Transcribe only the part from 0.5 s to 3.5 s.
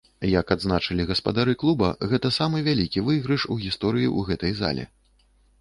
адзначылі гаспадары клуба, гэта самы вялікі выйгрыш